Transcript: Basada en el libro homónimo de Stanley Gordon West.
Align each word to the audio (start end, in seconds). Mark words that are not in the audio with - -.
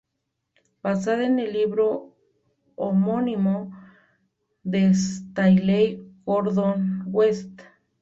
Basada 0.81 1.27
en 1.27 1.37
el 1.37 1.53
libro 1.53 2.17
homónimo 2.75 3.71
de 4.63 4.87
Stanley 4.87 6.01
Gordon 6.25 7.03
West. 7.05 7.61